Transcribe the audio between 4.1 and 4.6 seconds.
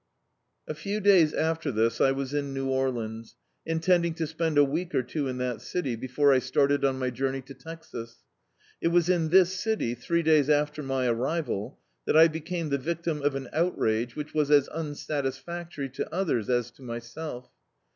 to spend